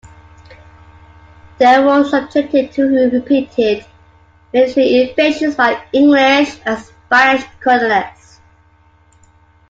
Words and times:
They 1.59 1.79
were 1.79 2.03
subjected 2.03 2.71
to 2.71 3.09
repeated 3.11 3.85
military 4.51 5.07
invasions 5.07 5.53
by 5.53 5.85
English 5.93 6.59
and 6.65 6.79
Spanish 6.81 7.45
colonists. 7.59 8.39